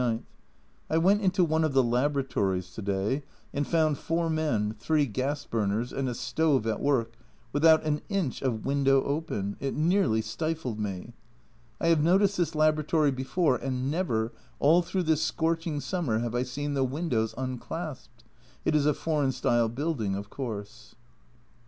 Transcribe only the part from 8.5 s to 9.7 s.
window open